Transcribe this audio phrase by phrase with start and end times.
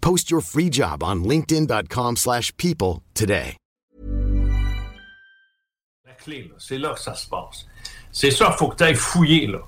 [0.00, 3.56] Post your free job on linkedin.com/people slash people today.
[6.06, 7.66] La clé, c'est là que ça se passe.
[8.12, 9.60] C'est ça, il faut que tu ailles fouiller, là.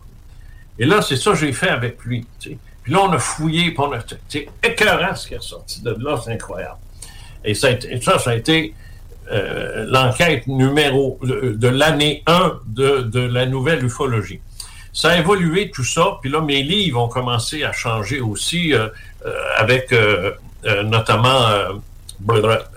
[0.79, 2.27] Et là, c'est ça que j'ai fait avec lui.
[2.39, 2.59] tu sais.
[2.83, 4.01] Puis là, on a fouillé, puis on a.
[4.29, 6.79] C'est écœurant ce qui est sorti de là, c'est incroyable.
[7.45, 8.75] Et ça, et ça, ça a été
[9.31, 14.41] euh, l'enquête numéro de, de l'année 1 de, de la nouvelle ufologie.
[14.93, 18.89] Ça a évolué tout ça, puis là, mes livres ont commencé à changer aussi, euh,
[19.25, 20.33] euh, avec euh,
[20.67, 21.73] euh, notamment euh,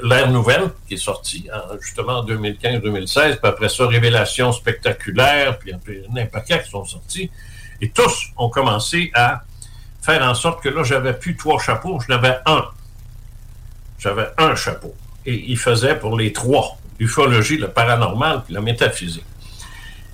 [0.02, 5.74] L'ère nouvelle, qui est sorti en- justement en 2015-2016, puis après ça, Révélation spectaculaire, puis
[5.74, 7.30] un paquet qui sont sortis.
[7.82, 9.44] Et tous ont commencé à
[10.02, 12.64] faire en sorte que là, j'avais plus trois chapeaux, j'en avais un.
[14.00, 14.94] J'avais un chapeau.
[15.26, 19.26] Et il faisait pour les trois, l'ufologie, le paranormal, puis la métaphysique.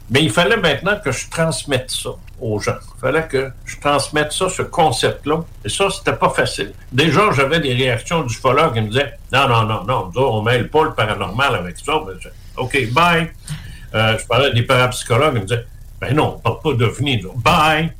[0.09, 2.09] Mais il fallait maintenant que je transmette ça
[2.41, 2.77] aux gens.
[2.97, 5.43] Il fallait que je transmette ça, ce concept-là.
[5.63, 6.73] Et ça, c'était pas facile.
[6.91, 10.69] Déjà, j'avais des réactions d'ufologues qui me disaient Non, non, non, non, nous on mêle
[10.69, 12.01] pas le paranormal avec ça.
[12.05, 12.17] Ben,
[12.57, 13.31] OK, bye.
[13.93, 15.65] Euh, je parlais des parapsychologues, ils me disaient
[15.99, 17.33] Ben non, on parle pas nous.
[17.33, 17.93] Bye.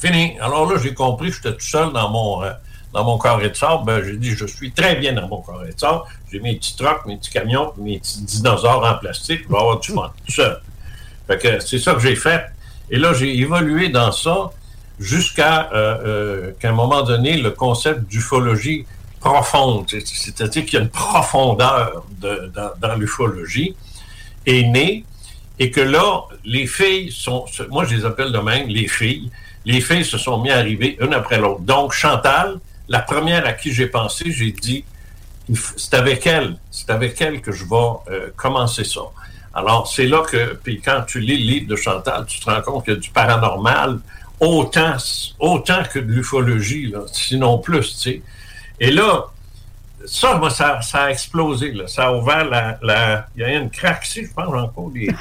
[0.00, 0.38] Fini.
[0.40, 2.52] Alors là, j'ai compris que j'étais tout seul dans mon, euh,
[2.94, 3.84] dans mon carré de sable.
[3.84, 6.02] Ben, j'ai dit, je suis très bien dans mon carré de sable.
[6.30, 9.42] J'ai mes petits trucks, mes petits camions, mes petits dinosaures en plastique.
[9.44, 10.60] Je vais avoir du fun, tout seul.
[11.60, 12.44] C'est ça que j'ai fait.
[12.90, 14.50] Et là, j'ai évolué dans ça
[15.00, 18.84] jusqu'à euh, euh, qu'à un moment donné, le concept d'ufologie
[19.20, 23.74] profonde, c'est- c'est-à-dire qu'il y a une profondeur de- dans, l'ufologie,
[24.46, 25.04] est né
[25.58, 29.30] et que là, les filles sont, moi je les appelle de même, les filles,
[29.64, 31.60] les filles se sont mis à arriver une après l'autre.
[31.60, 32.58] Donc Chantal,
[32.88, 34.84] la première à qui j'ai pensé, j'ai dit,
[35.76, 37.76] c'est avec elle, c'est avec elle que je vais
[38.10, 39.02] euh, commencer ça.
[39.54, 42.62] Alors c'est là que, puis quand tu lis le livre de Chantal, tu te rends
[42.62, 43.98] compte qu'il y a du paranormal
[44.40, 44.96] autant,
[45.38, 48.22] autant que de l'ufologie, sinon plus, tu sais.
[48.80, 49.26] Et là,
[50.04, 51.70] ça, moi, ça, ça a explosé.
[51.72, 51.86] Là.
[51.86, 55.06] Ça a ouvert la, la- Il y a une craque ici, je pense, encore des.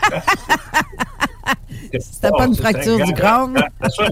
[2.00, 3.53] C'était pas une fracture du crâne?
[3.81, 4.08] Mais ça,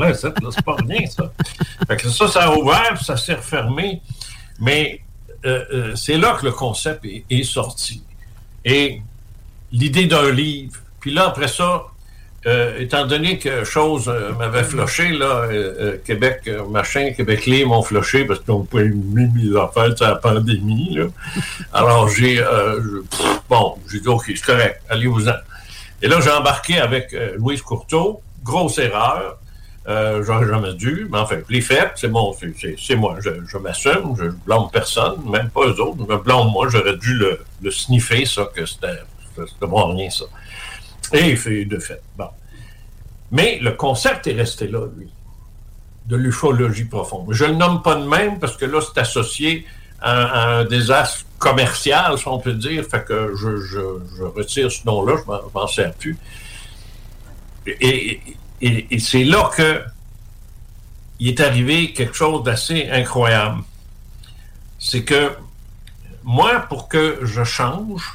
[0.00, 1.30] mais ça, là, c'est pas rien, ça.
[1.86, 4.00] Fait que ça, ça a ouvert, puis ça s'est refermé.
[4.58, 5.02] Mais
[5.44, 8.02] euh, euh, c'est là que le concept est, est sorti.
[8.64, 9.02] Et
[9.78, 10.76] l'idée d'un livre.
[11.00, 11.84] Puis là, après ça,
[12.46, 17.70] euh, étant donné que chose euh, m'avait floché, là, euh, euh, Québec, machin, Québec Libre
[17.70, 20.94] m'ont floché parce n'ont pas mis mes affaires sur la pandémie.
[20.94, 21.06] Là.
[21.72, 22.42] Alors, j'ai,
[23.50, 25.34] bon, j'ai dit, OK, c'est correct, allez-vous-en.
[26.02, 29.38] Et là, j'ai embarqué avec Louise Courteau, grosse erreur.
[29.88, 32.34] J'aurais jamais dû, mais enfin, je l'ai fait, c'est bon,
[32.78, 36.68] c'est- moi, je, m'assume, je blâme personne, même pas eux autres, je me blâme moi,
[36.68, 37.18] j'aurais dû
[37.62, 39.00] le sniffer, ça, que c'était
[39.46, 40.24] c'était bon rien, ça.
[41.12, 42.02] Et il fait de fait.
[42.16, 42.28] Bon.
[43.30, 45.08] Mais le concept est resté là, lui,
[46.06, 47.26] de l'ufologie profonde.
[47.32, 49.66] Je le nomme pas de même parce que là, c'est associé
[50.00, 55.22] à, un désastre commercial, si on peut dire, fait que je, retire ce nom-là, je
[55.22, 56.16] je m'en sers plus.
[57.66, 58.20] Et-
[58.60, 59.82] et c'est là que
[61.18, 63.62] il est arrivé quelque chose d'assez incroyable.
[64.78, 65.32] C'est que
[66.22, 68.12] moi, pour que je change,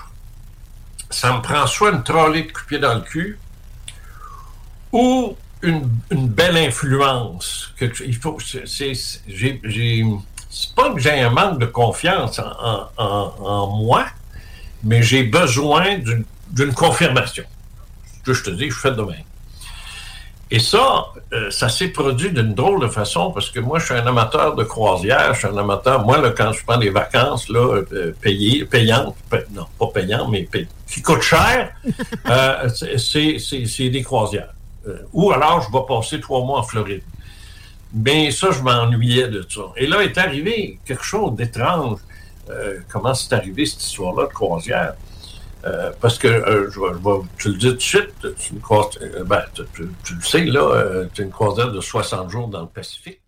[1.12, 3.38] ça me prend soit une trolley de pied dans le cul
[4.92, 7.72] ou une, une belle influence.
[7.78, 8.66] Quelque- il faut, c'est,
[10.76, 14.06] pas que j'ai un manque de confiance en, en- moi,
[14.84, 16.26] mais j'ai besoin d'une,
[16.74, 17.44] confirmation.
[18.24, 19.24] Que je te dis, je fais de même.
[20.54, 23.94] Et ça, euh, ça s'est produit d'une drôle de façon parce que moi, je suis
[23.94, 26.06] un amateur de croisière, je suis un amateur.
[26.06, 30.30] Moi, là, quand je prends des vacances là, euh, payées, payantes, pa- non, pas payantes,
[30.30, 31.74] mais pay- qui coûtent cher,
[32.30, 32.68] euh,
[32.98, 34.54] c'est- des croisières.
[34.88, 37.04] Euh, ou alors, je vais passer trois mois en Floride.
[37.94, 39.62] Mais ça, je m'ennuyais de ça.
[39.78, 42.00] Et là est arrivé quelque chose d'étrange.
[42.92, 44.94] comment c'est arrivé cette histoire-là de croisière?
[46.00, 48.54] Parce que, je, vais, tu le dis tout de suite, tu,
[49.26, 53.21] ben, tu, le sais, là, tu une croisière de 60 jours dans le Pacifique.